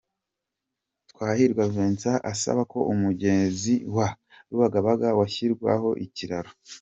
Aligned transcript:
Twahirwa 1.11 1.63
Vincent 1.73 2.23
asaba 2.31 2.61
ko 2.71 2.79
umugezi 2.93 3.73
wa 3.95 4.07
Rubagabaga 4.49 5.07
washyirwaho 5.19 5.89
ikiraro. 6.05 6.49